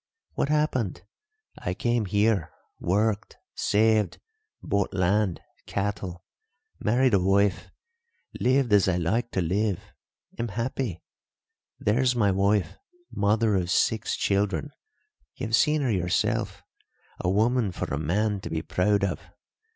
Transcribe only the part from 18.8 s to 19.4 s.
of.